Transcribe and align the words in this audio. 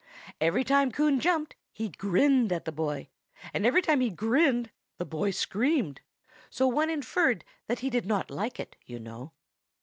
Every 0.41 0.63
time 0.63 0.91
Coon 0.91 1.19
jumped, 1.19 1.55
he 1.71 1.89
grinned 1.89 2.51
at 2.51 2.65
the 2.65 2.71
boy; 2.71 3.09
and 3.53 3.67
every 3.67 3.83
time 3.83 3.99
he 4.01 4.09
grinned, 4.09 4.71
the 4.97 5.05
boy 5.05 5.29
screamed; 5.29 6.01
so 6.49 6.67
one 6.67 6.89
inferred 6.89 7.45
that 7.67 7.81
he 7.81 7.91
did 7.91 8.07
not 8.07 8.31
like 8.31 8.59
it, 8.59 8.75
you 8.87 8.97
know. 8.99 9.33